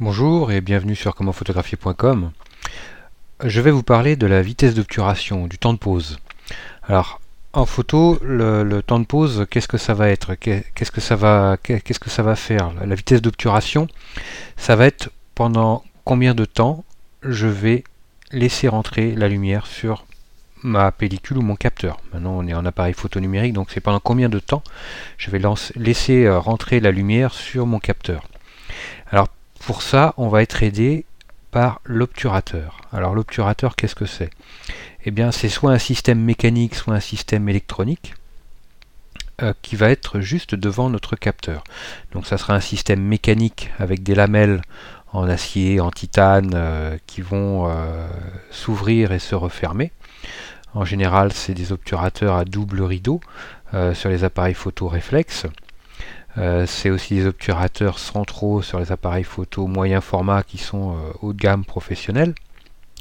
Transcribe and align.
Bonjour 0.00 0.52
et 0.52 0.60
bienvenue 0.60 0.94
sur 0.94 1.12
commentphotographier.com. 1.16 2.30
Je 3.42 3.60
vais 3.60 3.72
vous 3.72 3.82
parler 3.82 4.14
de 4.14 4.28
la 4.28 4.42
vitesse 4.42 4.76
d'obturation, 4.76 5.48
du 5.48 5.58
temps 5.58 5.72
de 5.72 5.78
pause. 5.78 6.20
Alors, 6.84 7.20
en 7.52 7.66
photo, 7.66 8.16
le, 8.22 8.80
temps 8.80 9.00
de 9.00 9.04
pause, 9.04 9.46
qu'est-ce 9.50 9.66
que 9.66 9.76
ça 9.76 9.94
va 9.94 10.08
être? 10.08 10.36
Qu'est-ce 10.36 10.92
que 10.92 11.00
ça 11.00 11.16
va 11.16 12.36
faire? 12.36 12.72
La 12.86 12.94
vitesse 12.94 13.20
d'obturation, 13.20 13.88
ça 14.56 14.76
va 14.76 14.86
être 14.86 15.10
pendant 15.34 15.82
combien 16.04 16.36
de 16.36 16.44
temps 16.44 16.84
je 17.24 17.48
vais 17.48 17.82
laisser 18.30 18.68
rentrer 18.68 19.16
la 19.16 19.26
lumière 19.26 19.66
sur 19.66 20.06
ma 20.62 20.92
pellicule 20.92 21.38
ou 21.38 21.42
mon 21.42 21.56
capteur? 21.56 22.00
Maintenant, 22.12 22.38
on 22.38 22.46
est 22.46 22.54
en 22.54 22.66
appareil 22.66 22.94
photo 22.94 23.18
numérique, 23.18 23.52
donc 23.52 23.72
c'est 23.72 23.80
pendant 23.80 23.98
combien 23.98 24.28
de 24.28 24.38
temps 24.38 24.62
je 25.16 25.32
vais 25.32 25.40
laisser 25.74 26.24
euh, 26.24 26.38
rentrer 26.38 26.78
la 26.78 26.92
lumière 26.92 27.34
sur 27.34 27.66
mon 27.66 27.80
capteur? 27.80 28.28
Pour 29.68 29.82
ça, 29.82 30.14
on 30.16 30.28
va 30.28 30.40
être 30.40 30.62
aidé 30.62 31.04
par 31.50 31.82
l'obturateur. 31.84 32.80
Alors 32.90 33.14
l'obturateur, 33.14 33.76
qu'est-ce 33.76 33.94
que 33.94 34.06
c'est? 34.06 34.30
Eh 35.04 35.10
bien, 35.10 35.30
c'est 35.30 35.50
soit 35.50 35.72
un 35.72 35.78
système 35.78 36.20
mécanique, 36.20 36.74
soit 36.74 36.94
un 36.94 37.00
système 37.00 37.50
électronique 37.50 38.14
euh, 39.42 39.52
qui 39.60 39.76
va 39.76 39.90
être 39.90 40.20
juste 40.20 40.54
devant 40.54 40.88
notre 40.88 41.16
capteur. 41.16 41.64
Donc 42.12 42.26
ça 42.26 42.38
sera 42.38 42.54
un 42.54 42.60
système 42.60 43.02
mécanique 43.02 43.70
avec 43.78 44.02
des 44.02 44.14
lamelles 44.14 44.62
en 45.12 45.28
acier, 45.28 45.80
en 45.80 45.90
titane, 45.90 46.52
euh, 46.54 46.96
qui 47.06 47.20
vont 47.20 47.68
euh, 47.68 48.08
s'ouvrir 48.50 49.12
et 49.12 49.18
se 49.18 49.34
refermer. 49.34 49.92
En 50.72 50.86
général, 50.86 51.34
c'est 51.34 51.52
des 51.52 51.72
obturateurs 51.72 52.36
à 52.36 52.46
double 52.46 52.80
rideau 52.80 53.20
sur 53.92 54.08
les 54.08 54.24
appareils 54.24 54.54
photo 54.54 54.88
réflexes. 54.88 55.44
Euh, 56.36 56.66
c'est 56.66 56.90
aussi 56.90 57.14
des 57.16 57.26
obturateurs 57.26 57.98
centraux 57.98 58.62
sur 58.62 58.78
les 58.78 58.92
appareils 58.92 59.24
photo 59.24 59.66
moyen 59.66 60.00
format 60.00 60.42
qui 60.42 60.58
sont 60.58 60.92
euh, 60.92 61.10
haut 61.22 61.32
de 61.32 61.38
gamme 61.38 61.64
professionnels, 61.64 62.34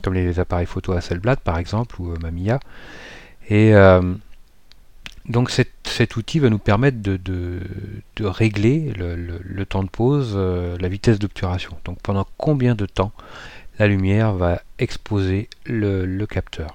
comme 0.03 0.13
les 0.13 0.39
appareils 0.39 0.65
photo 0.65 0.93
Hasselblad 0.93 1.39
par 1.39 1.57
exemple 1.57 2.01
ou 2.01 2.11
euh, 2.11 2.17
Mamiya. 2.21 2.59
Et 3.49 3.73
donc 5.29 5.51
cet, 5.51 6.15
outil 6.17 6.39
va 6.39 6.49
nous 6.49 6.57
permettre 6.57 6.97
de, 7.01 7.61
régler 8.19 8.93
le, 8.97 9.65
temps 9.65 9.83
de 9.83 9.89
pause, 9.89 10.35
la 10.35 10.87
vitesse 10.89 11.17
d'obturation. 11.17 11.77
Donc 11.85 11.97
pendant 12.01 12.27
combien 12.35 12.75
de 12.75 12.85
temps 12.85 13.13
la 13.79 13.87
lumière 13.87 14.33
va 14.33 14.61
exposer 14.79 15.47
le 15.65 16.25
capteur? 16.25 16.73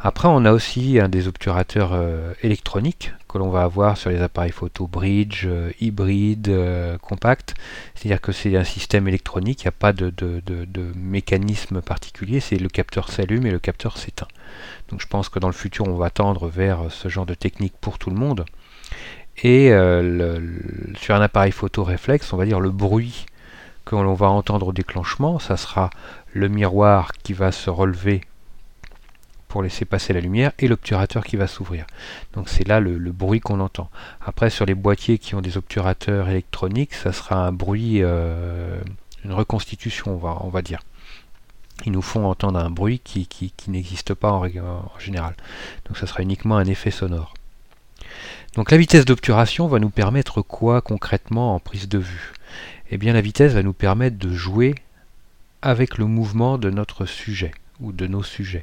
Après, 0.00 0.28
on 0.28 0.44
a 0.44 0.52
aussi 0.52 1.00
des 1.08 1.26
obturateurs 1.26 1.90
euh, 1.92 2.32
électroniques 2.44 3.12
que 3.28 3.36
l'on 3.36 3.50
va 3.50 3.62
avoir 3.62 3.96
sur 3.96 4.10
les 4.10 4.22
appareils 4.22 4.52
photo 4.52 4.86
bridge, 4.86 5.42
euh, 5.44 5.72
hybride, 5.80 6.48
euh, 6.48 6.96
compact. 6.98 7.56
C'est-à-dire 7.94 8.20
que 8.20 8.30
c'est 8.30 8.56
un 8.56 8.62
système 8.62 9.08
électronique, 9.08 9.62
il 9.62 9.64
n'y 9.64 9.70
a 9.70 9.72
pas 9.72 9.92
de, 9.92 10.12
mécanisme 10.94 11.82
particulier, 11.82 12.38
c'est 12.38 12.58
le 12.58 12.68
capteur 12.68 13.10
s'allume 13.10 13.46
et 13.46 13.50
le 13.50 13.58
capteur 13.58 13.96
s'éteint. 13.96 14.28
Donc 14.88 15.00
je 15.00 15.08
pense 15.08 15.28
que 15.28 15.40
dans 15.40 15.48
le 15.48 15.52
futur, 15.52 15.88
on 15.88 15.96
va 15.96 16.10
tendre 16.10 16.46
vers 16.46 16.92
ce 16.92 17.08
genre 17.08 17.26
de 17.26 17.34
technique 17.34 17.74
pour 17.80 17.98
tout 17.98 18.10
le 18.10 18.16
monde. 18.16 18.44
Et 19.42 19.68
sur 20.96 21.14
un 21.14 21.20
appareil 21.20 21.52
photo 21.52 21.84
réflexe, 21.84 22.32
on 22.32 22.36
va 22.36 22.44
dire 22.44 22.60
le 22.60 22.70
bruit 22.70 23.26
que 23.84 23.94
l'on 23.94 24.14
va 24.14 24.28
entendre 24.28 24.68
au 24.68 24.72
déclenchement, 24.72 25.38
ça 25.38 25.56
sera 25.56 25.90
le 26.32 26.48
miroir 26.48 27.12
qui 27.22 27.32
va 27.32 27.52
se 27.52 27.70
relever 27.70 28.22
pour 29.48 29.62
laisser 29.62 29.84
passer 29.84 30.12
la 30.12 30.20
lumière 30.20 30.52
et 30.58 30.68
l'obturateur 30.68 31.24
qui 31.24 31.36
va 31.36 31.46
s'ouvrir. 31.46 31.86
Donc 32.34 32.48
c'est 32.48 32.66
là 32.66 32.80
le, 32.80 32.98
bruit 33.12 33.40
qu'on 33.40 33.60
entend. 33.60 33.90
Après 34.24 34.50
sur 34.50 34.66
les 34.66 34.74
boîtiers 34.74 35.18
qui 35.18 35.34
ont 35.34 35.40
des 35.40 35.56
obturateurs 35.56 36.28
électroniques, 36.28 36.94
ça 36.94 37.12
sera 37.12 37.46
un 37.46 37.52
bruit, 37.52 38.02
euh, 38.02 38.78
une 39.24 39.32
reconstitution 39.32 40.14
on 40.14 40.18
va, 40.18 40.38
on 40.42 40.48
va 40.48 40.62
dire. 40.62 40.80
Ils 41.86 41.92
nous 41.92 42.02
font 42.02 42.26
entendre 42.26 42.58
un 42.58 42.70
bruit 42.70 42.98
qui, 42.98 43.52
n'existe 43.68 44.14
pas 44.14 44.32
en, 44.32 44.44
général. 44.98 45.34
Donc 45.86 45.96
ça 45.96 46.06
sera 46.06 46.22
uniquement 46.22 46.56
un 46.56 46.66
effet 46.66 46.90
sonore. 46.90 47.34
Donc 48.54 48.70
la 48.70 48.76
vitesse 48.76 49.04
d'obturation 49.04 49.68
va 49.68 49.78
nous 49.78 49.90
permettre 49.90 50.42
quoi 50.42 50.80
concrètement 50.80 51.54
en 51.54 51.60
prise 51.60 51.88
de 51.88 51.98
vue? 51.98 52.32
Eh 52.90 52.98
bien 52.98 53.12
la 53.12 53.20
vitesse 53.20 53.52
va 53.52 53.62
nous 53.62 53.72
permettre 53.72 54.18
de 54.18 54.32
jouer 54.32 54.74
avec 55.62 55.98
le 55.98 56.06
mouvement 56.06 56.58
de 56.58 56.70
notre 56.70 57.04
sujet 57.06 57.52
ou 57.80 57.92
de 57.92 58.06
nos 58.06 58.22
sujets. 58.22 58.62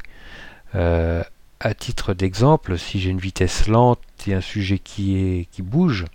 Euh, 0.75 1.23
à 1.61 1.73
titre 1.73 2.13
d'exemple, 2.13 2.77
si 2.77 2.99
j'ai 2.99 3.09
une 3.09 3.19
vitesse 3.19 3.67
lente 3.67 4.01
et 4.27 4.33
un 4.33 4.41
sujet 4.41 4.77
qui, 4.77 5.47
bouge, 5.59 6.05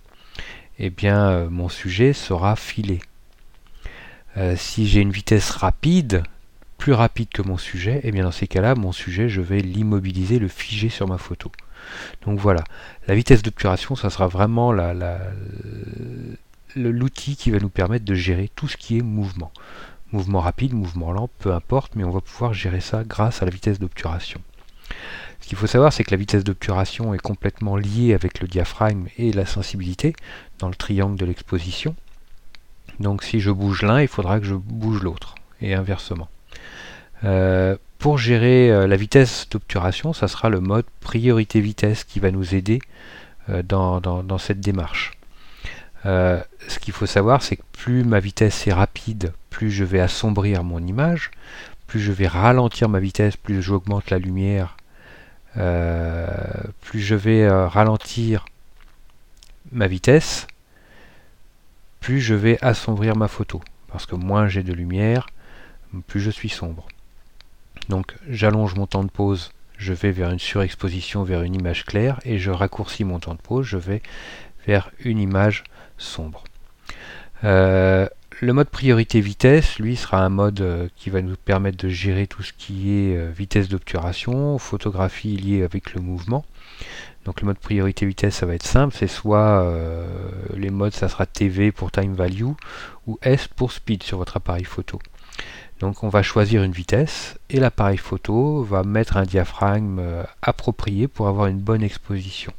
eh 0.79 0.91
bien 0.91 1.31
euh, 1.31 1.51
mon 1.51 1.69
sujet 1.71 2.13
sera 2.13 2.57
filé. 2.57 3.01
Euh, 4.37 4.55
si 4.57 4.87
j'ai 4.87 5.01
une 5.01 5.11
vitesse 5.11 5.51
rapide, 5.51 6.23
plus 6.77 6.93
rapide 6.93 7.31
que 7.31 7.43
mon 7.43 7.57
sujet, 7.57 8.01
eh 8.05 8.13
bien 8.13 8.25
dans 8.25 8.33
ces 8.33 8.47
cas-là, 8.47 8.75
mon 8.75 8.93
sujet, 8.93 9.31
je 9.31 9.41
vais 9.41 9.61
l'immobiliser, 9.61 10.39
le 10.39 10.49
figer 10.49 10.91
sur 10.91 11.09
ma 11.09 11.19
photo. 11.19 11.51
Donc 12.27 12.39
voilà, 12.39 12.63
la 13.09 13.15
vitesse 13.15 13.43
d'obturation, 13.43 13.97
ça 13.97 14.11
sera 14.11 14.29
vraiment 14.29 14.73
l'outil 16.77 17.37
qui 17.37 17.51
va 17.51 17.59
nous 17.59 17.71
permettre 17.71 18.05
de 18.05 18.15
gérer 18.15 18.51
tout 18.55 18.69
ce 18.69 18.77
qui 18.77 18.99
est 18.99 19.03
mouvement. 19.03 19.53
Mouvement 20.13 20.41
rapide, 20.41 20.75
mouvement 20.75 21.13
lent, 21.13 21.31
peu 21.39 21.55
importe, 21.55 21.97
mais 21.97 22.05
on 22.05 22.11
va 22.11 22.21
pouvoir 22.21 22.53
gérer 22.53 22.81
ça 22.81 23.05
grâce 23.05 23.43
à 23.43 23.47
la 23.47 23.51
vitesse 23.51 23.79
d'obturation. 23.79 24.41
Ce 25.41 25.49
qu'il 25.49 25.57
faut 25.57 25.67
savoir, 25.67 25.93
c'est 25.93 26.05
que 26.05 26.11
la 26.11 26.17
vitesse 26.17 26.45
d'obturation 26.45 27.15
est 27.15 27.19
complètement 27.19 27.77
liée 27.77 28.15
avec 28.15 28.41
le 28.41 28.49
diaphragme 28.49 29.07
et 29.17 29.33
la 29.33 29.47
sensibilité 29.47 30.15
dans 30.59 30.69
le 30.69 30.75
triangle 30.75 31.19
de 31.19 31.25
l'exposition. 31.25 31.97
Donc 33.01 33.23
si 33.23 33.41
je 33.41 33.51
bouge 33.51 33.83
l'un, 33.83 34.01
il 34.03 34.09
faudra 34.09 34.39
que 34.39 34.47
je 34.47 34.55
bouge 34.55 35.03
l'autre, 35.03 35.35
et 35.61 35.75
inversement. 35.75 36.29
Euh, 37.25 37.77
pour 37.99 38.19
gérer 38.19 38.71
euh, 38.71 38.87
la 38.87 38.97
vitesse 38.97 39.47
d'obturation, 39.51 40.13
ça 40.13 40.29
sera 40.29 40.49
le 40.49 40.61
mode 40.61 40.87
priorité-vitesse 41.01 42.05
qui 42.05 42.21
va 42.21 42.31
nous 42.31 42.55
aider 42.55 42.81
euh, 43.49 43.63
dans, 43.63 44.39
cette 44.39 44.61
démarche. 44.61 45.13
ce 46.05 46.79
qu'il 46.81 46.93
faut 46.95 47.07
savoir, 47.07 47.43
c'est 47.43 47.57
que 47.57 47.63
plus 47.73 48.05
ma 48.05 48.21
vitesse 48.21 48.67
est 48.67 48.73
rapide, 48.73 49.33
plus 49.49 49.71
je 49.71 49.85
vais 49.85 50.01
assombrir 50.01 50.63
mon 50.63 50.87
image, 50.87 51.31
plus 51.87 52.01
je 52.01 52.13
vais 52.13 52.29
ralentir 52.29 52.89
ma 52.89 53.01
vitesse, 53.01 53.37
plus 53.37 53.63
j'augmente 53.63 54.11
la 54.11 54.19
lumière 54.19 54.77
plus 55.55 57.01
je 57.01 57.15
vais 57.15 57.43
euh, 57.43 57.67
ralentir 57.67 58.45
ma 59.73 59.87
vitesse, 59.87 60.47
plus 62.01 62.21
je 62.21 62.35
vais 62.35 62.59
assombrir 62.63 63.17
ma 63.17 63.29
photo. 63.29 63.61
Parce 63.89 64.07
que 64.07 64.15
moins 64.15 64.49
j'ai 64.49 64.63
de 64.63 64.73
lumière, 64.73 65.29
plus 66.07 66.21
je 66.21 66.31
suis 66.31 66.49
sombre. 66.49 66.87
Donc 67.89 68.15
j'allonge 68.29 68.75
mon 68.75 68.87
temps 68.87 69.05
de 69.05 69.11
pause, 69.11 69.53
je 69.77 69.93
vais 69.93 70.13
vers 70.13 70.31
une 70.31 70.39
surexposition, 70.39 71.25
vers 71.25 71.43
une 71.43 71.55
image 71.55 71.85
claire, 71.85 72.21
et 72.25 72.39
je 72.39 72.51
raccourcis 72.51 73.05
mon 73.05 73.19
temps 73.19 73.35
de 73.35 73.41
pause, 73.41 73.67
je 73.67 73.79
vais 73.79 74.03
vers 74.67 74.91
une 75.01 75.19
image 75.19 75.65
sombre. 75.99 76.45
Euh, 77.45 78.09
le 78.41 78.55
mode 78.55 78.71
priorité 78.71 79.21
vitesse, 79.21 79.79
lui, 79.79 79.97
sera 79.97 80.25
un 80.25 80.31
mode 80.31 80.63
euh, 80.63 80.89
qui 80.97 81.11
va 81.11 81.21
nous 81.21 81.37
permettre 81.37 81.77
de 81.77 81.91
gérer 81.91 82.27
tout 82.27 82.43
ce 82.43 82.55
qui 82.55 82.91
est 82.91 83.17
euh, 83.17 83.31
vitesse 83.31 83.69
d'obturation, 83.69 84.57
photographie 84.59 85.37
liée 85.37 85.63
avec 85.63 85.93
le 85.93 86.01
mouvement. 86.01 86.45
Donc 87.27 87.43
le 87.43 87.47
mode 87.47 87.59
priorité 87.59 88.07
vitesse, 88.07 88.37
ça 88.37 88.47
va 88.47 88.55
être 88.55 88.67
simple, 88.67 88.97
c'est 88.99 89.09
soit 89.09 89.63
euh, 89.63 90.07
les 90.57 90.71
modes, 90.71 90.95
ça 90.95 91.11
sera 91.11 91.27
TV 91.27 91.71
pour 91.71 91.93
time 91.93 92.15
value 92.15 92.53
ou 93.07 93.19
S 93.21 93.47
pour 93.47 93.73
speed 93.73 94.03
sur 94.03 94.17
votre 94.17 94.39
appareil 94.39 94.65
photo. 94.65 94.99
Donc 95.81 96.03
on 96.03 96.09
va 96.09 96.23
choisir 96.23 96.63
une 96.63 96.73
vitesse 96.73 97.39
et 97.51 97.61
l'appareil 97.61 97.99
photo 97.99 98.63
va 98.63 98.85
mettre 98.85 99.19
un 99.19 99.25
diaphragme 99.25 100.01
approprié 100.41 101.09
pour 101.09 101.29
avoir 101.29 101.47
une 101.47 101.59
bonne 101.59 101.83
exposition. 101.83 102.53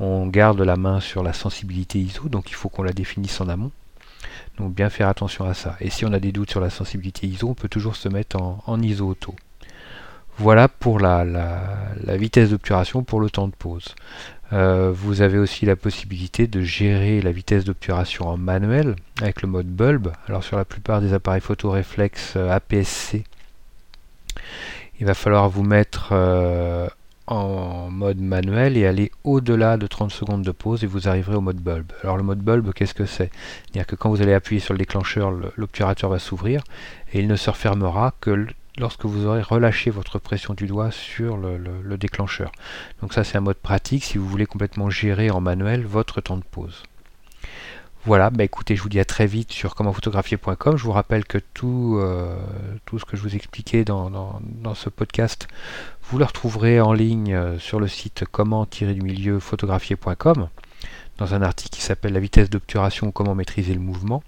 On 0.00 0.26
garde 0.26 0.60
la 0.60 0.76
main 0.76 0.98
sur 0.98 1.22
la 1.22 1.32
sensibilité 1.32 2.00
ISO, 2.00 2.28
donc 2.28 2.50
il 2.50 2.54
faut 2.54 2.68
qu'on 2.68 2.82
la 2.82 2.92
définisse 2.92 3.40
en 3.40 3.48
amont. 3.48 3.70
Donc 4.58 4.74
bien 4.74 4.90
faire 4.90 5.08
attention 5.08 5.44
à 5.44 5.54
ça. 5.54 5.76
Et 5.80 5.90
si 5.90 6.04
on 6.04 6.12
a 6.12 6.20
des 6.20 6.32
doutes 6.32 6.50
sur 6.50 6.60
la 6.60 6.70
sensibilité 6.70 7.26
ISO, 7.26 7.48
on 7.48 7.54
peut 7.54 7.68
toujours 7.68 7.96
se 7.96 8.08
mettre 8.08 8.36
en, 8.40 8.80
ISO 8.82 9.08
auto. 9.08 9.34
Voilà 10.38 10.68
pour 10.68 10.98
la, 10.98 11.24
vitesse 12.16 12.50
d'obturation 12.50 13.02
pour 13.02 13.20
le 13.20 13.30
temps 13.30 13.48
de 13.48 13.54
pause. 13.54 13.94
Euh, 14.52 14.92
vous 14.94 15.22
avez 15.22 15.38
aussi 15.38 15.64
la 15.66 15.74
possibilité 15.74 16.46
de 16.46 16.60
gérer 16.60 17.20
la 17.20 17.32
vitesse 17.32 17.64
d'obturation 17.64 18.28
en 18.28 18.36
manuel 18.36 18.94
avec 19.20 19.42
le 19.42 19.48
mode 19.48 19.66
bulb. 19.66 20.12
Alors 20.28 20.44
sur 20.44 20.56
la 20.56 20.64
plupart 20.64 21.00
des 21.00 21.12
appareils 21.12 21.40
photo 21.40 21.70
réflexe 21.70 22.34
euh, 22.36 22.50
APS-C, 22.50 23.24
il 25.00 25.06
va 25.06 25.14
falloir 25.14 25.48
vous 25.48 25.62
mettre 25.62 26.10
euh, 26.12 26.88
en 27.26 27.90
mode 27.90 28.20
manuel 28.20 28.76
et 28.76 28.86
aller 28.86 29.10
au-delà 29.24 29.76
de 29.76 29.86
30 29.86 30.10
secondes 30.10 30.42
de 30.42 30.50
pause 30.50 30.84
et 30.84 30.86
vous 30.86 31.08
arriverez 31.08 31.36
au 31.36 31.40
mode 31.40 31.60
bulb. 31.60 31.92
Alors 32.02 32.16
le 32.16 32.22
mode 32.22 32.40
bulb, 32.40 32.72
qu'est-ce 32.72 32.94
que 32.94 33.06
c'est? 33.06 33.30
C'est-à-dire 33.64 33.86
que 33.86 33.96
quand 33.96 34.10
vous 34.10 34.22
allez 34.22 34.34
appuyer 34.34 34.60
sur 34.60 34.74
le 34.74 34.78
déclencheur, 34.78 35.32
l'obturateur 35.56 36.10
va 36.10 36.18
s'ouvrir 36.18 36.62
et 37.12 37.20
il 37.20 37.28
ne 37.28 37.36
se 37.36 37.50
refermera 37.50 38.14
que 38.20 38.46
lorsque 38.78 39.04
vous 39.04 39.26
aurez 39.26 39.42
relâché 39.42 39.90
votre 39.90 40.18
pression 40.18 40.54
du 40.54 40.66
doigt 40.66 40.90
sur 40.90 41.36
le, 41.36 41.96
déclencheur. 41.96 42.52
Donc 43.00 43.12
ça 43.12 43.24
c'est 43.24 43.38
un 43.38 43.42
mode 43.42 43.56
pratique 43.56 44.04
si 44.04 44.18
vous 44.18 44.28
voulez 44.28 44.46
complètement 44.46 44.90
gérer 44.90 45.30
en 45.30 45.40
manuel 45.40 45.86
votre 45.86 46.20
temps 46.20 46.36
de 46.36 46.44
pause. 46.44 46.82
Voilà, 48.06 48.28
bah 48.28 48.44
écoutez, 48.44 48.76
je 48.76 48.82
vous 48.82 48.90
dis 48.90 49.00
à 49.00 49.06
très 49.06 49.26
vite 49.26 49.50
sur 49.50 49.74
commentphotographier.com. 49.74 50.76
Je 50.76 50.84
vous 50.84 50.92
rappelle 50.92 51.24
que 51.24 51.38
tout, 51.38 51.96
euh, 51.98 52.36
tout 52.84 52.98
ce 52.98 53.06
que 53.06 53.16
je 53.16 53.22
vous 53.22 53.34
expliquais 53.34 53.82
dans, 53.82 54.42
ce 54.74 54.90
podcast, 54.90 55.48
vous 56.10 56.18
le 56.18 56.26
retrouverez 56.26 56.82
en 56.82 56.92
ligne 56.92 57.32
euh, 57.32 57.58
sur 57.58 57.80
le 57.80 57.88
site 57.88 58.24
comment-du-milieu 58.30 59.40
photographier.com 59.40 60.48
dans 61.16 61.32
un 61.32 61.40
article 61.40 61.70
qui 61.70 61.80
s'appelle 61.80 62.12
La 62.12 62.20
vitesse 62.20 62.50
d'obturation, 62.50 63.10
comment 63.10 63.34
maîtriser 63.34 63.72
le 63.72 63.80
mouvement. 63.80 64.22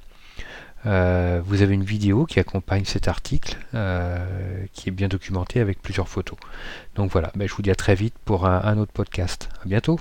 Euh, 0.86 1.42
vous 1.44 1.60
avez 1.60 1.74
une 1.74 1.84
vidéo 1.84 2.24
qui 2.24 2.40
accompagne 2.40 2.86
cet 2.86 3.08
article, 3.08 3.58
qui 4.72 4.88
est 4.88 4.92
bien 4.92 5.08
documentée 5.08 5.60
avec 5.60 5.82
plusieurs 5.82 6.08
photos. 6.08 6.38
Donc 6.94 7.10
voilà, 7.12 7.30
bah, 7.34 7.46
je 7.46 7.52
vous 7.52 7.60
dis 7.60 7.70
à 7.70 7.74
très 7.74 7.94
vite 7.94 8.14
pour 8.24 8.46
un, 8.46 8.62
un 8.64 8.78
autre 8.78 8.92
podcast. 8.92 9.50
À 9.62 9.68
bientôt 9.68 10.00